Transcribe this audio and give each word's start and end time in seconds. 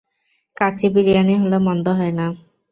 কাচ্চি 0.57 0.87
বিরিয়ানি 0.93 1.33
হলে 1.41 1.57
মন্দ 1.67 1.85
হয় 1.97 2.13
না। 2.19 2.25